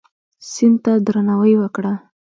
[0.51, 1.93] سیند ته درناوی وکړه.